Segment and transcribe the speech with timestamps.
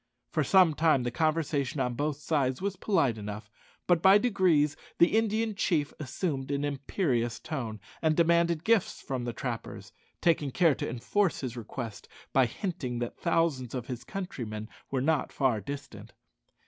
[0.31, 3.51] For some time the conversation on both sides was polite enough,
[3.85, 9.31] but by degrees the Indian chief assumed an imperious tone, and demanded gifts from the
[9.33, 15.01] trappers, taking care to enforce his request by hinting that thousands of his countrymen were
[15.01, 16.13] not far distant.